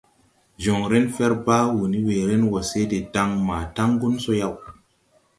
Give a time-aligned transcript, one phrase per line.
[0.63, 4.55] Joŋren fer baa wuu ne weeren wɔ se de daŋ maa taŋgun so yaw.